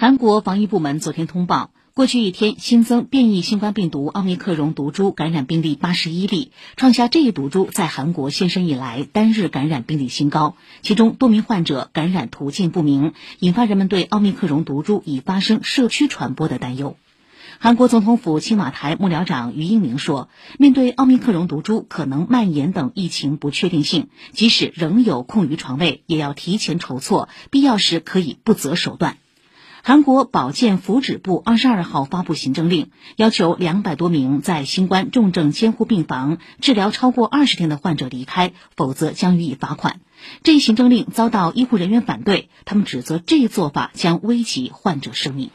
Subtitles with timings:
[0.00, 10.54] 韩国防疫部门昨天通报，过去一天新增变异新冠病毒奥密克戎毒株感染病例八十一例，创下这一毒株在韩国现身以来单日感染病例新高。
[10.82, 16.96] 其中多名患者感染途径不明，引发人们对奥密克戎毒株已发生社区传播的担忧。
[17.58, 20.28] 韩国总统府青瓦台幕僚长于英明说
[20.60, 29.16] ：“面对奥密克戎毒株可能蔓延等疫情不确定性，即使仍有空余床位，也要提前筹措，必要时可以不择手段。”
[29.88, 40.00] 韩国保健福祉部二十二号发布行政令，要求两百多名在新冠重症监护病房治疗超过二十天的患者离开，否则将予以罚款。
[40.42, 45.48] 这一行政令遭到医护人员反对，他们指责这一做法将危及患者生命。